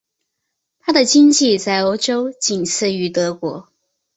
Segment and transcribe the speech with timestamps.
[0.79, 3.69] 她的经济在欧洲仅次于德国。